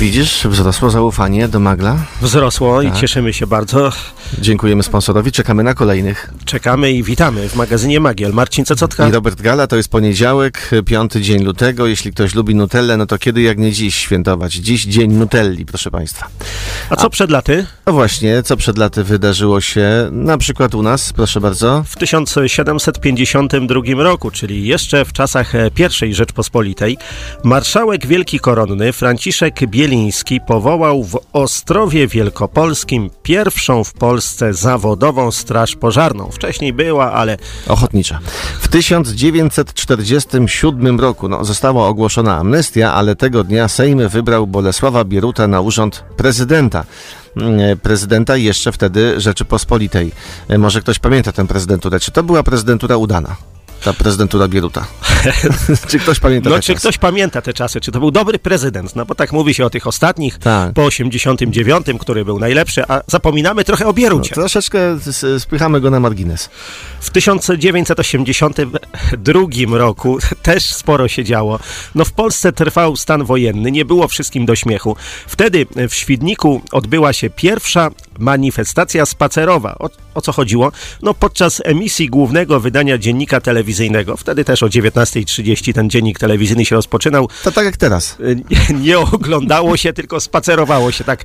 [0.00, 1.96] Widzisz, wzrosło zaufanie do Magla.
[2.22, 2.96] Wzrosło Tak.
[2.96, 3.92] i cieszymy się bardzo.
[4.38, 6.30] Dziękujemy sponsorowi, czekamy na kolejnych.
[6.44, 8.32] Czekamy i witamy w magazynie Magiel.
[8.32, 9.08] Marcin Cecotka.
[9.08, 11.86] I Robert Gala, to jest poniedziałek, piąty dzień lutego.
[11.86, 14.52] Jeśli ktoś lubi Nutellę, no to kiedy jak nie dziś świętować?
[14.52, 16.28] Dziś dzień Nutelli, proszę Państwa.
[16.90, 17.66] A co przed laty?
[17.86, 21.84] No właśnie, co przed laty wydarzyło się, na przykład u nas, proszę bardzo.
[21.86, 25.70] W 1752 roku, czyli jeszcze w czasach e,
[26.06, 26.98] I Rzeczpospolitej,
[27.44, 34.19] marszałek Wielki Koronny Franciszek Bieliński powołał w Ostrowie Wielkopolskim pierwszą w Polsce
[34.50, 36.30] zawodową straż pożarną.
[36.32, 37.36] Wcześniej była, ale
[37.68, 38.18] Ochotnicza.
[38.60, 45.60] W 1947 roku no, została ogłoszona amnestia, ale tego dnia Sejm wybrał Bolesława Bieruta na
[45.60, 46.84] urząd prezydenta.
[47.36, 50.12] Mm, Prezydenta jeszcze wtedy Rzeczypospolitej.
[50.48, 52.00] E, Może ktoś pamięta tę prezydenturę.
[52.00, 53.36] Czy to była prezydentura udana?
[53.84, 54.84] Ta prezydentura Bieruta.
[55.88, 56.80] czy ktoś pamięta no, te czy czasy?
[56.80, 57.80] ktoś pamięta te czasy?
[57.80, 58.96] Czy to był dobry prezydent?
[58.96, 60.72] No bo tak mówi się o tych ostatnich, Tak.
[60.74, 64.34] po 89, który był najlepszy, a zapominamy trochę o No, Bierucie.
[64.34, 66.50] troszeczkę s- spychamy go na margines.
[67.00, 71.58] W 1982 roku też sporo się działo.
[71.94, 74.96] No w Polsce trwał stan wojenny, nie było wszystkim do śmiechu.
[75.26, 79.74] Wtedy w Świdniku odbyła się pierwsza manifestacja spacerowa.
[79.78, 80.72] O, o co chodziło?
[81.02, 84.68] No podczas emisji głównego wydania dziennika telewizyjnego, wtedy też o
[85.16, 88.16] 19.30 ten dziennik telewizyjny się rozpoczynał, To tak jak teraz.
[88.50, 91.24] nie, nie oglądało się, tylko spacerowało się tak,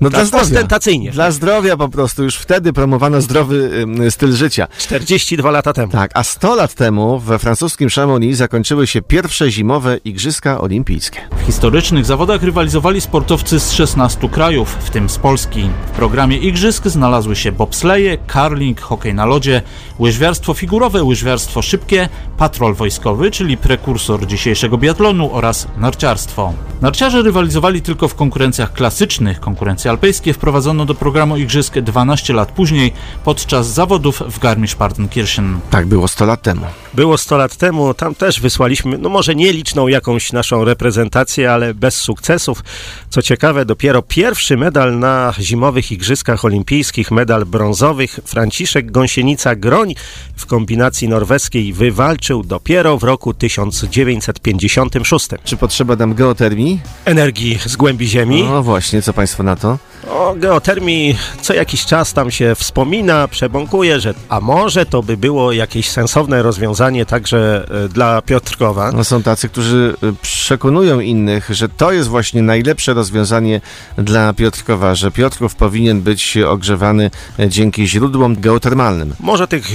[0.00, 0.44] No tak dla zdrowia.
[0.44, 1.10] ostentacyjnie.
[1.10, 2.22] Dla zdrowia po prostu.
[2.24, 4.66] Już wtedy promowano zdrowy styl życia.
[4.78, 5.92] 42 lata temu.
[5.92, 11.20] Tak, a 100 lat temu we francuskim Chamonix zakończyły się pierwsze zimowe Igrzyska Olimpijskie.
[11.42, 15.70] W historycznych zawodach rywalizowali sportowcy z 16 krajów, w tym z Polski.
[15.86, 19.62] W programie igrzysk znalazły się bobsleje, karling, hokej na lodzie,
[20.00, 26.52] łyżwiarstwo figurowe, łyżwiarstwo szybkie, patrol wojskowy, czyli prekursor dzisiejszego biatlonu oraz narciarstwo.
[26.80, 29.40] Narciarze rywalizowali tylko w konkurencjach klasycznych.
[29.40, 32.92] Konkurencje alpejskie wprowadzono do programu igrzysk 12 lat później
[33.24, 35.56] podczas zawodów w Garmisch-Partenkirchen.
[35.70, 36.66] Tak było 100 lat temu.
[36.94, 41.96] Było 100 lat temu, tam też wysłaliśmy, no może nieliczną jakąś naszą reprezentację, ale bez
[41.96, 42.64] sukcesów.
[43.10, 49.94] Co ciekawe, dopiero pierwszy medal na zimowych Igrzyskach Olimpijskich, medal brązowych, Franciszek Gąsienica-Groń
[50.36, 55.28] w kombinacji norweskiej wywalczył dopiero w roku 1956.
[55.44, 56.80] Czy potrzeba nam geotermii?
[57.04, 58.42] Energii z głębi ziemi.
[58.42, 59.78] No właśnie, co Państwo na to?
[60.10, 65.52] O geotermii co jakiś czas tam się wspomina, przebąkuje, że a może to by było
[65.52, 68.92] jakieś sensowne rozwiązanie także e, dla Piotrkowa.
[68.92, 73.60] No, są tacy, którzy y, przekonują innych, że to jest właśnie najlepsze rozwiązanie
[73.98, 79.14] dla Piotrkowa, że Piotrków powinien być ogrzewany e, dzięki źródłom geotermalnym.
[79.20, 79.66] Może tych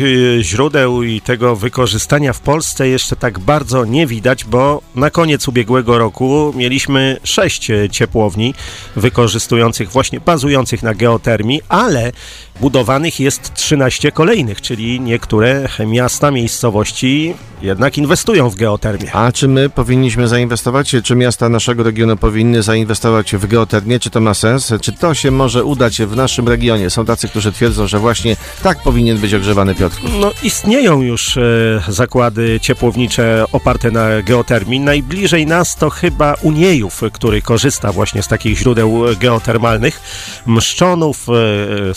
[0.41, 5.97] źródeł i tego wykorzystania w Polsce jeszcze tak bardzo nie widać, bo na koniec ubiegłego
[5.97, 8.53] roku mieliśmy sześć e, ciepłowni
[8.95, 12.11] wykorzystujących właśnie bazujących na geotermii, ale
[12.59, 19.15] budowanych jest 13 kolejnych, czyli niektóre miasta, miejscowości jednak inwestują w geotermię.
[19.15, 23.99] A czy my powinniśmy zainwestować, czy miasta naszego regionu powinny zainwestować w geotermię?
[23.99, 24.73] Czy to ma sens?
[24.81, 26.89] Czy to się może udać w naszym regionie?
[26.89, 30.11] Są tacy, którzy twierdzą, że właśnie tak powinien być ogrzewany Piotrków.
[30.19, 31.41] No, istnieją już e,
[31.87, 34.79] zakłady ciepłownicze oparte na geotermii.
[34.79, 40.01] Najbliżej nas to chyba Uniejów, który korzysta właśnie z takich źródeł geotermalnych.
[40.45, 41.93] Mszczonów, e,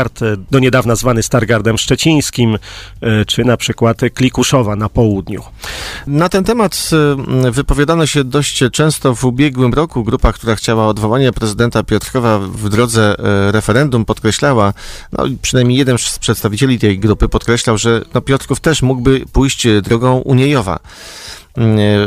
[0.00, 2.58] Stargard, e, do niedawna zwany Stargardem Szczecińskim,
[3.00, 5.42] e, czy na przykład Klikuszowa na południu.
[6.06, 6.90] Na ten temat
[7.46, 10.04] y, wypowiadano się dość często w ubiegłym roku.
[10.04, 13.14] Grupa, która chciała odwołania prezydenta Piotrkowa w drodze
[13.50, 14.72] referendum podkreślała,
[15.12, 20.18] no przynajmniej jeden z przedstawicieli tej grupy podkreślał, że no, Piotrków też mógłby pójść drogą
[20.18, 20.78] Uniejowa.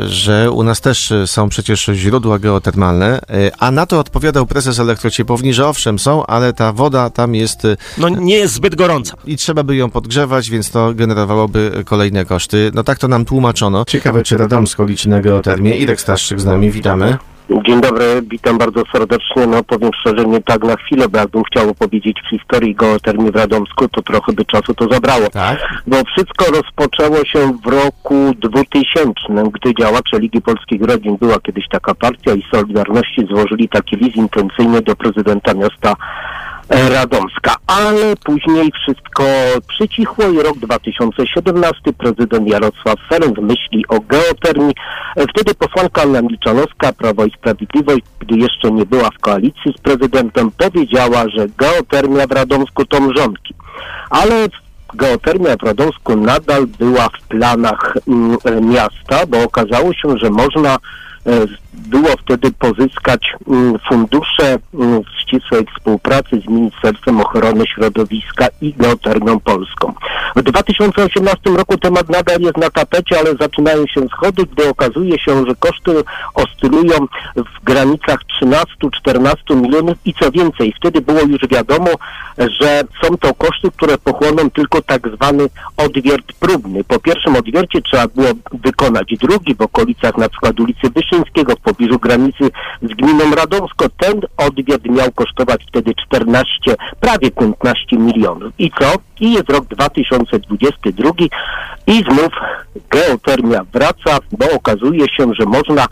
[0.06, 3.20] Że u nas też są przecież źródła geotermalne,
[3.60, 7.78] a na to odpowiadał prezes elektrociepłowni, że owszem są, ale ta woda tam jest y,
[7.98, 9.14] No, nie jest zbyt gorąca.
[9.26, 12.72] i trzeba by ją podgrzewać, więc to generowałoby kolejne koszty.
[12.74, 13.86] No tak to nam tłumaczono.
[13.86, 15.78] Ciekawe, czy Radomsko liczy na geotermię.
[15.78, 17.18] Irek Staszczyk z nami, witamy.
[17.50, 19.48] Dzień dobry, witam bardzo serdecznie.
[19.48, 23.36] No powiem szczerze, nie tak na chwilę, bo jakbym chciał opowiedzieć w historii geotermii w
[23.36, 25.30] Radomsku, to trochę by czasu to zabrało.
[25.30, 25.58] Tak.
[25.88, 29.14] Bo wszystko rozpoczęło się w roku 2000,
[29.52, 34.82] gdy działacze Ligi Polskich Rodzin była kiedyś taka partia i Solidarności złożyli taki list intencyjny
[34.82, 35.96] do prezydenta miasta
[36.70, 39.03] e, Radomska, ale później wszystko
[39.68, 44.76] przycichło i rok 2017 prezydent Jarosław Ferenc myśli o geotermii.
[45.16, 49.82] E, Wtedy posłanka Anna Milczanowska, Prawo i Sprawiedliwość, gdy jeszcze nie była w koalicji z
[49.82, 53.54] prezydentem, powiedziała, że geotermia w Radomsku to mrzonki.
[54.10, 54.48] Ale
[54.94, 60.74] geotermia w Radomsku nadal była w planach mm, e, miasta, bo okazało się, że można
[60.74, 60.78] e,
[61.74, 65.02] było wtedy pozyskać mm, fundusze mm,
[65.34, 69.94] ścisłej współpracy z Ministerstwem Ochrony Środowiska i Geotermią Polską.
[70.36, 75.46] W 2018 roku temat nadal jest na tapecie, ale zaczynają się schody, gdy okazuje się,
[75.46, 76.04] że koszty
[76.34, 81.90] oscylują w granicach 13-14 milionów i co więcej, wtedy było już wiadomo,
[82.38, 85.44] że są to koszty, które pochłoną tylko tak zwany
[85.78, 86.84] odwiert próbny.
[86.84, 91.53] Po pierwszym odwiercie trzeba było wykonać drugi w okolicach na przykład ulicy Wyszyńskiego
[91.94, 92.52] pobliżu granicy
[92.82, 93.86] z gminą Radomsko.
[93.98, 98.54] Ten odwiert miał kosztować wtedy 14, prawie 15 milionów.
[98.60, 98.94] I co?
[99.20, 101.12] I jest rok 2022
[101.88, 102.34] i znów
[102.90, 105.86] geotermia wraca, bo okazuje się, że można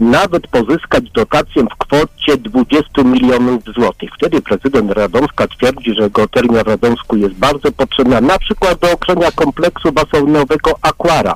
[0.00, 4.10] nawet pozyskać dotację w kwocie 20 milionów złotych.
[4.18, 9.30] Wtedy prezydent Radomska twierdzi, że geotermia w Radomsku jest bardzo potrzebna, na przykład do okrzenia
[9.30, 11.34] kompleksu basenowego Aquara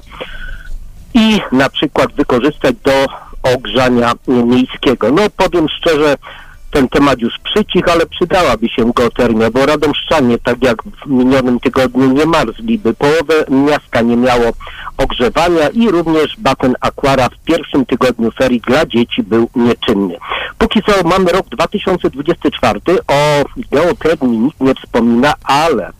[1.16, 3.06] i na przykład wykorzystać do
[3.54, 5.10] ogrzania miejskiego.
[5.12, 6.16] No powiem szczerze,
[6.70, 12.12] ten temat już przycichł, ale przydałaby się geotermia, bo Radomszczanie, tak jak w minionym tygodniu,
[12.12, 12.94] nie marzliby.
[12.94, 14.52] Połowę miasta nie miało
[14.96, 20.16] ogrzewania i również basen Aquara w pierwszym tygodniu ferii dla dzieci był nieczynny.
[20.58, 25.92] Póki co mamy rok 2024, o geotermii nikt nie wspomina, ale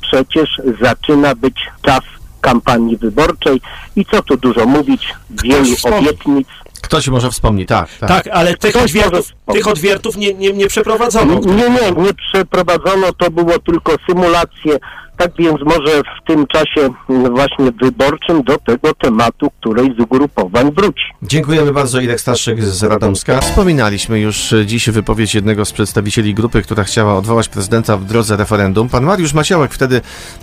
[0.00, 2.00] przecież zaczyna być czas
[2.40, 3.60] kampanii wyborczej
[3.96, 6.48] i co tu dużo mówić, wielu obietnic,
[6.82, 7.88] Ktoś może wspomni, tak.
[8.00, 11.40] Tak, Tak, ale tych Ktoś odwiertów, tych odwiertów nie, nie, nie przeprowadzono.
[11.40, 14.78] Nie, nie, nie przeprowadzono, to było tylko symulacje.
[15.18, 20.72] Tak więc może w tym czasie mm, właśnie wyborczym do tego tematu którejś z ugrupowań
[20.72, 21.04] wróci.
[21.22, 23.40] Dziękujemy bardzo, Irek Staszczyk z Radomska.
[23.40, 28.88] Wspominaliśmy już dziś wypowiedź jednego z przedstawicieli grupy, która chciała odwołać prezydenta w drodze referendum.
[28.88, 30.00] Pan Mariusz Maciołek wtedy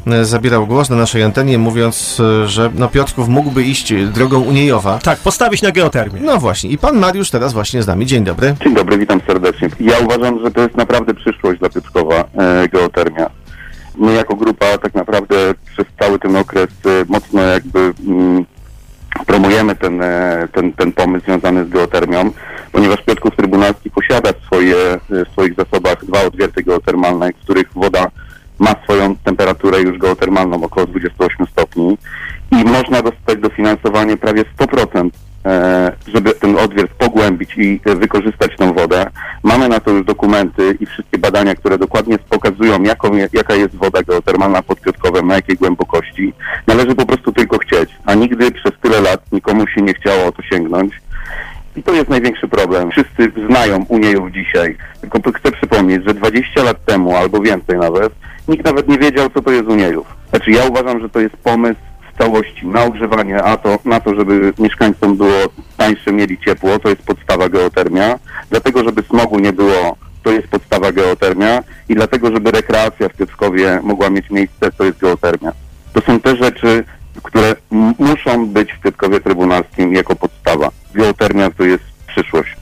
[0.07, 4.99] e, zabierał głos na naszej antenie, mówiąc, e, że no, Piotrków mógłby iść drogą Uniejowa.
[4.99, 6.19] Tak, postawić na geotermię.
[6.23, 8.05] No właśnie, i pan Mariusz teraz właśnie z nami.
[8.05, 8.55] Dzień dobry.
[8.63, 9.69] Dzień dobry, witam serdecznie.
[9.79, 13.44] Ja uważam, że to jest naprawdę przyszłość dla Piotrkowa, e, geotermia.
[13.97, 15.35] My jako grupa tak naprawdę
[15.73, 18.45] przez cały ten okres e, mocno jakby mm,
[19.25, 22.31] promujemy ten, e, ten, ten pomysł związany z geotermią,
[22.71, 27.67] ponieważ Piotrków Trybunalski posiada w, swoje, e, w swoich zasobach dwa odwierty geotermalne, w których
[27.75, 28.11] woda
[28.59, 31.97] ma swoją temperaturę już geotermalną około 28 stopni
[32.51, 35.09] i można dostać dofinansowanie prawie 100%,
[35.45, 36.84] e, żeby ten odwiert
[37.25, 39.05] pogłębić i wykorzystać tą wodę.
[39.43, 44.03] Mamy na to już dokumenty i wszystkie badania, które dokładnie pokazują, jaką, jaka jest woda
[44.03, 44.79] geotermalna pod
[45.23, 46.33] na jakiej głębokości.
[46.67, 50.31] Należy po prostu tylko chcieć, a nigdy przez tyle lat nikomu się nie chciało o
[50.31, 50.93] to sięgnąć.
[51.75, 52.91] I to jest największy problem.
[52.91, 54.77] Wszyscy znają Uniejów dzisiaj.
[55.01, 58.13] Tylko chcę przypomnieć, że 20 lat temu, albo więcej nawet,
[58.47, 60.07] nikt nawet nie wiedział, co to jest Uniejów.
[60.29, 61.79] Znaczy ja uważam, że to jest pomysł
[62.17, 65.39] całości na ogrzewanie, a to na to, żeby mieszkańcom było
[65.77, 68.19] tańsze, mieli ciepło, to jest podstawa geotermia.
[68.49, 71.63] Dlatego, żeby smogu nie było, to jest podstawa geotermia.
[71.89, 75.51] I dlatego, żeby rekreacja w Piotrkowie mogła mieć miejsce, to jest geotermia.
[75.93, 76.83] To są te rzeczy,
[77.23, 77.55] które
[77.99, 80.69] muszą być w Piotrkowie Trybunalskim jako podstawa.
[80.93, 82.55] Geotermia to jest przyszłość.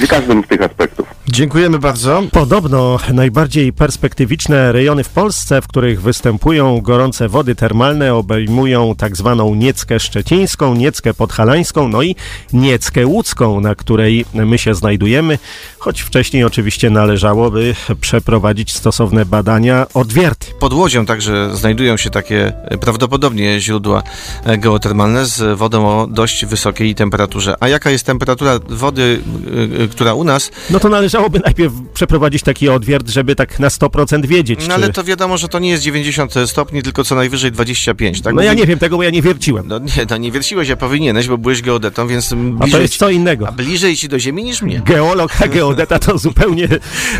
[0.00, 0.89] W każdym z tych aspektów.
[1.32, 2.22] Dziękujemy bardzo.
[2.32, 9.54] Podobno najbardziej perspektywiczne rejony w Polsce, w których występują gorące wody termalne, obejmują tak zwaną
[9.54, 12.16] Nieckę Szczecińską, Nieckę Podhalańską, no i
[12.52, 15.38] Nieckę Łódzką, na której my się znajdujemy,
[15.78, 20.46] choć wcześniej oczywiście należałoby przeprowadzić stosowne badania odwierty.
[20.60, 24.02] Pod Łodzią także znajdują się takie prawdopodobnie źródła
[24.58, 27.54] geotermalne z wodą o dość wysokiej temperaturze.
[27.60, 29.20] A jaka jest temperatura wody,
[29.80, 30.50] e, e, która u nas?
[30.70, 30.88] No to
[31.20, 34.92] należałoby najpierw przeprowadzić taki odwiert, żeby tak na 100% wiedzieć, No ale czy...
[34.92, 38.34] to wiadomo, że to nie jest 90 stopni, tylko co najwyżej 25, tak?
[38.34, 39.68] No ja nie wiem tego, bo ja nie wierciłem.
[39.68, 42.96] No nie, no nie wierciłeś, a powinieneś, bo byłeś geodetą, więc A bliżej, to jest
[42.96, 43.48] co innego.
[43.48, 44.80] a bliżej ci do ziemi niż mnie.
[44.84, 46.68] Geolog, a geodeta to zupełnie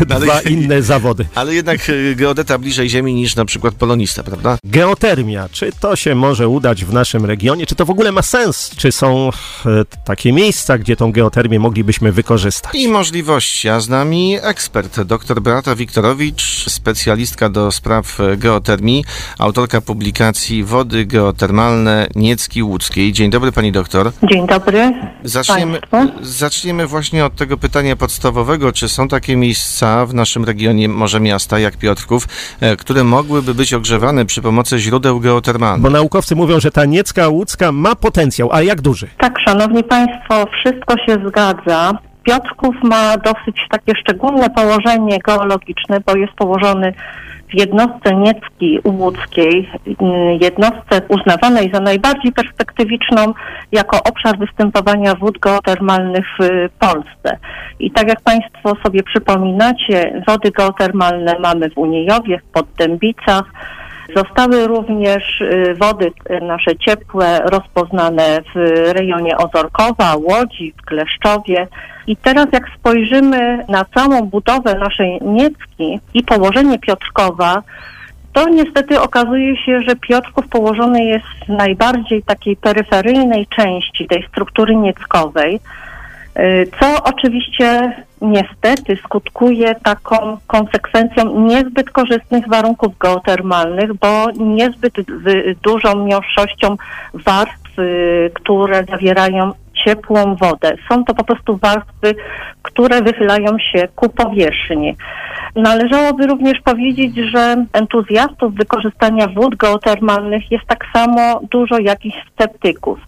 [0.09, 1.25] No ale- dwa inne zawody.
[1.35, 4.57] Ale jednak e, geodeta bliżej ziemi niż na przykład polonista, prawda?
[4.63, 7.65] Geotermia, czy to się może udać w naszym regionie?
[7.65, 8.71] Czy to w ogóle ma sens?
[8.77, 9.29] Czy są
[9.65, 9.69] e,
[10.05, 12.75] takie miejsca, gdzie tą geotermię moglibyśmy wykorzystać?
[12.75, 19.05] I możliwości, a z nami ekspert, dr Beata Wiktorowicz, specjalistka do spraw geotermii,
[19.39, 23.13] autorka publikacji Wody geotermalne Niecki Łódzkiej.
[23.13, 24.11] Dzień dobry pani doktor.
[24.23, 24.93] Dzień dobry.
[25.23, 26.19] Zaczniemy, Państwu.
[26.21, 28.71] zaczniemy właśnie od tego pytania podstawowego.
[28.71, 32.27] Czy są takie miejsca w naszym regionie, może miasta jak Piotrków,
[32.59, 35.81] e, które mogłyby być ogrzewane przy pomocy źródeł geotermalnych?
[35.81, 39.07] Bo naukowcy mówią, że ta Niecka Łódzka ma potencjał, a jak duży?
[39.17, 42.10] Tak, szanowni państwo, wszystko się zgadza.
[42.23, 46.93] Piotrków ma dosyć takie szczególne położenie geologiczne, bo jest położony
[47.49, 49.93] w jednostce Niecki Łódzkiej, y,
[50.41, 53.33] jednostce uznawanej za najbardziej perspektywiczną
[53.71, 57.37] jako obszar występowania wód geotermalnych w Polsce.
[57.79, 63.43] I tak jak Państwo sobie przypominacie, wody geotermalne mamy w Uniejowie, w Poddębicach,
[64.15, 68.59] Zostały również y, wody y, nasze ciepłe rozpoznane w
[68.93, 71.67] rejonie Ozorkowa, Łodzi, w Kleszczowie.
[72.07, 77.63] I teraz jak spojrzymy na całą budowę naszej Niecki i położenie Piotrkowa,
[78.33, 84.75] to niestety okazuje się, że Piotrków położony jest w najbardziej takiej peryferyjnej części tej struktury
[84.75, 85.59] nieckowej.
[86.39, 94.93] Y, co oczywiście niestety skutkuje taką konsekwencją niezbyt korzystnych warunków geotermalnych, bo niezbyt
[95.63, 96.75] dużą miąższością
[97.13, 99.51] warstw, y, które zawierają
[99.85, 100.71] ciepłą wodę.
[100.89, 102.15] Są to po prostu warstwy,
[102.61, 104.95] które wychylają się ku powierzchni.
[105.55, 112.99] Należałoby również powiedzieć, że entuzjastów wykorzystania wód geotermalnych jest tak samo dużo jak i sceptyków.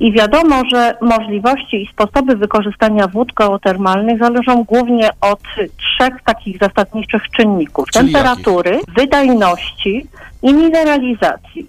[0.00, 5.42] I wiadomo, że możliwości i sposoby wykorzystania wód geotermalnych zależą głównie od
[5.76, 7.90] trzech takich zasadniczych czynników.
[7.90, 8.94] Czyli Temperatury, jakich?
[8.94, 10.06] wydajności
[10.42, 11.66] i mineralizacji.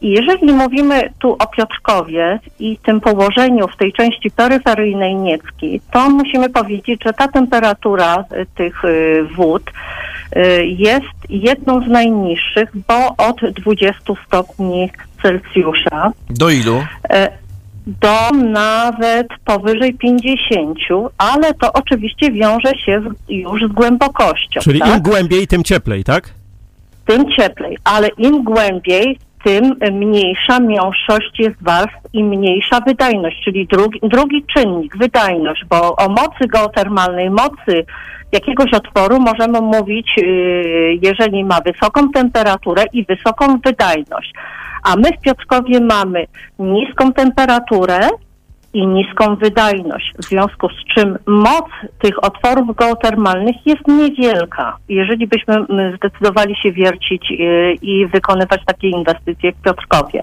[0.00, 6.10] I jeżeli mówimy tu o Piotrkowie i tym położeniu w tej części peryferyjnej Niecki, to
[6.10, 9.62] musimy powiedzieć, że ta temperatura y, tych y, wód
[10.36, 13.94] y, jest jedną z najniższych, bo od 20
[14.26, 14.90] stopni
[15.22, 16.82] Celsjusza Do ilu?
[17.86, 20.78] do nawet powyżej 50,
[21.18, 24.60] ale to oczywiście wiąże się z, już z głębokością.
[24.60, 24.96] Czyli tak?
[24.96, 26.30] im głębiej, tym cieplej, tak?
[27.06, 34.00] tym cieplej, ale im głębiej, tym mniejsza miąższość jest warstw i mniejsza wydajność, czyli drugi,
[34.02, 37.84] drugi czynnik, wydajność, bo o mocy geotermalnej, mocy
[38.32, 44.32] jakiegoś otworu możemy mówić, yy, jeżeli ma wysoką temperaturę i wysoką wydajność.
[44.84, 46.26] A my w Piotrkowie mamy
[46.58, 48.00] niską temperaturę,
[48.72, 51.64] i niską wydajność, w związku z czym moc
[51.98, 54.76] tych otworów geotermalnych jest niewielka.
[54.88, 60.22] Jeżeli byśmy mm, zdecydowali się wiercić y, i wykonywać takie inwestycje w Piotrkowie.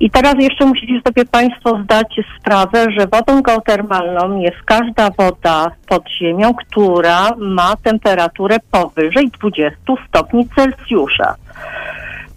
[0.00, 6.02] I teraz jeszcze musicie sobie Państwo zdać sprawę, że wodą geotermalną jest każda woda pod
[6.20, 9.78] ziemią, która ma temperaturę powyżej 20
[10.08, 11.34] stopni Celsjusza.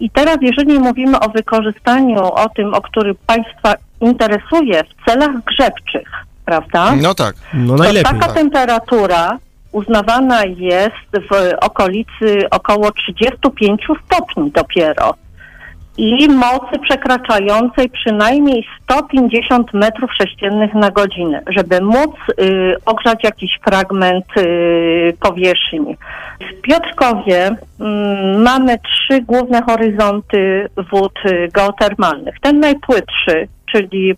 [0.00, 6.08] I teraz, jeżeli mówimy o wykorzystaniu, o tym, o którym Państwa interesuje w celach grzewczych,
[6.44, 6.96] prawda?
[6.96, 7.36] No tak.
[7.54, 8.12] No to najlepiej.
[8.12, 9.38] taka temperatura
[9.72, 15.14] uznawana jest w okolicy około 35 stopni dopiero
[15.98, 22.10] i mocy przekraczającej przynajmniej 150 metrów sześciennych na godzinę, żeby móc
[22.40, 25.96] y, ogrzać jakiś fragment y, powierzchni.
[26.40, 32.34] W Piotrkowie mm, mamy trzy główne horyzonty wód y, geotermalnych.
[32.40, 34.16] Ten najpłytszy, czyli y,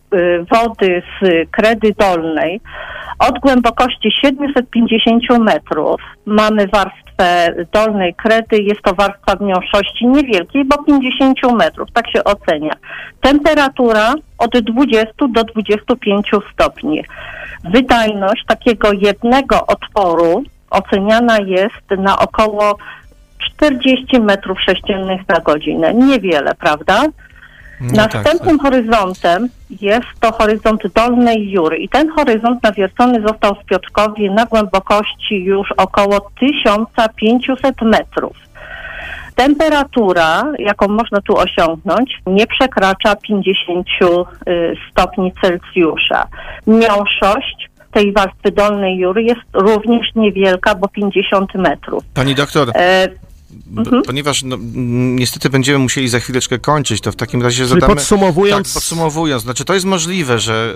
[0.51, 2.61] wody z Kredy Dolnej,
[3.19, 7.08] od głębokości 750 metrów mamy warstwę
[7.73, 8.63] dolnej kredy.
[8.63, 12.73] Jest to warstwa w miąższości niewielkiej, bo 50 metrów, tak się ocenia.
[13.21, 17.05] Temperatura od 20 do 25 stopni.
[17.65, 22.79] Wydajność takiego jednego otworu oceniana jest na około
[23.39, 25.95] 40 metrów sześciennych na godzinę.
[25.95, 27.05] Niewiele, prawda?
[27.81, 29.49] No tak, Następnym horyzontem
[29.81, 35.73] jest to horyzont Dolnej Jury i ten horyzont nawiercony został w Piotrkowie na głębokości już
[35.77, 38.37] około 1500 metrów.
[39.35, 43.87] Temperatura, jaką można tu osiągnąć, nie przekracza 50
[44.49, 46.27] y, stopni Celsjusza.
[46.67, 52.05] Miąższość tej warstwy dolnej Jury jest również niewielka, bo 50 metrów.
[52.15, 53.09] Pani doktor, E,
[53.67, 54.57] b- ponieważ no,
[55.15, 57.95] niestety będziemy musieli za chwileczkę kończyć, to w takim razie Czyli zadamy...
[57.95, 60.75] podsumowując, Tak, podsumowując, znaczy to jest możliwe, że...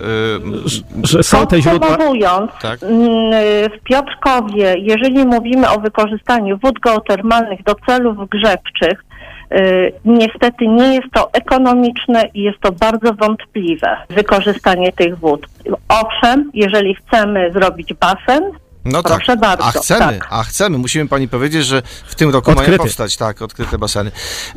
[1.02, 1.88] y, że są te źródła...
[1.88, 2.80] Podsumowując, Tak.
[2.80, 9.04] w Piotrkowie, jeżeli mówimy o wykorzystaniu wód geotermalnych do celów grzewczych,
[9.52, 15.46] y, niestety nie jest to ekonomiczne i jest to bardzo wątpliwe wykorzystanie tych wód.
[15.88, 18.42] Owszem, jeżeli chcemy zrobić basen,
[18.84, 20.26] No Proszę tak, bardzo, a chcemy, tak.
[20.30, 20.78] a chcemy.
[20.78, 22.78] Musimy pani powiedzieć, że w tym roku mają Odkryty.
[22.78, 24.10] powstać, tak, odkryte baseny.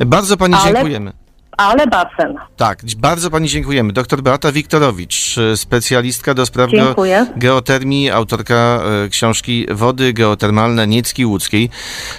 [0.06, 1.12] Bardzo pani Ale- dziękujemy.
[1.56, 2.34] ale basen.
[2.56, 3.92] Tak, bardzo pani dziękujemy.
[3.92, 7.26] Doktor Beata Wiktorowicz, y, specjalistka do spraw Dziękuję.
[7.36, 11.70] geotermii, autorka y, książki Wody geotermalne Niecki Łódzkiej.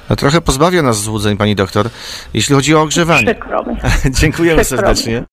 [0.10, 1.90] No, trochę pozbawia nas złudzeń pani doktor,
[2.34, 3.26] jeśli chodzi o ogrzewanie.
[3.36, 3.76] Przykro mi.
[4.20, 4.96] Dziękujemy Przykro mi.
[4.96, 5.24] serdecznie.